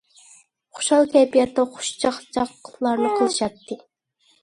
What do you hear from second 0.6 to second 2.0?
خۇشال كەيپىياتتا خۇش-